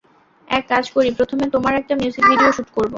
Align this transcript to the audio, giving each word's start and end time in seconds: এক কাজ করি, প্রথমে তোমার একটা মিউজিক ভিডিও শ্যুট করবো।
এক 0.47 0.63
কাজ 0.69 0.85
করি, 0.95 1.09
প্রথমে 1.19 1.45
তোমার 1.55 1.73
একটা 1.75 1.93
মিউজিক 1.95 2.23
ভিডিও 2.31 2.51
শ্যুট 2.51 2.69
করবো। 2.75 2.89